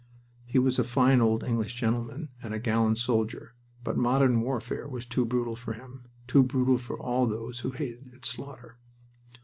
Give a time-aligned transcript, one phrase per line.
[0.47, 3.53] He was a fine old English gentleman and a gallant soldier,
[3.83, 6.05] but modern warfare was too brutal for him.
[6.25, 8.77] Too brutal for all those who hated its slaughter.